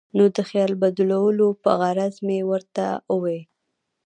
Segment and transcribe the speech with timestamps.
[0.17, 3.47] نو د خیال بدلولو پۀ غرض مې ورته اووې ـ